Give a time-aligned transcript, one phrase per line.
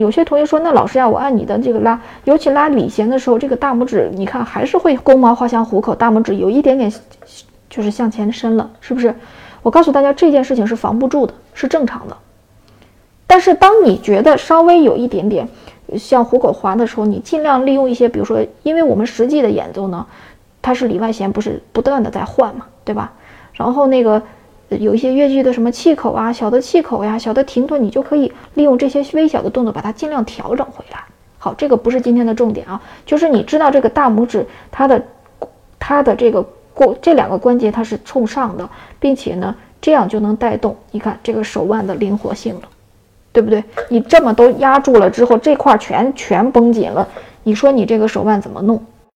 [0.00, 6.90] 有些同学说，那老师呀，我按你的这个拉，尤其拉里弦的时候，这个大拇指，你看还是会弓毛画向虎口，大拇指有一点点
[7.68, 9.14] 就是向前伸了，是不是？
[9.60, 12.16] 我告诉大家，这件事情是防不住的，是正常的。
[13.26, 15.46] 但是当你觉得稍微有一点点
[15.98, 20.06] 向虎口滑的时候，你尽量利用一些，比如说，因为我们实际的演奏呢，
[20.62, 23.12] 它是里外弦不是不断的在换嘛，对吧？
[23.52, 24.22] 然后那个。
[24.78, 31.02] 有一些乐句的什么气口啊，小的气口呀，小的停顿，你就可以利用这些微小的动作把它尽量调整回来。
[31.38, 35.02] 好，这个不是今天的重点啊，就是你知道这个大拇指它的
[35.78, 36.40] 它的这个
[36.72, 38.68] 过这两个关节它是冲上的，
[38.98, 42.62] 并且呢，这样就能带动你看这个手腕的灵活性了，
[43.32, 43.64] 对不对？
[43.88, 47.08] 你这么都压住了之后，这块全全绷紧了，
[47.42, 48.80] 你说你这个手腕怎么弄？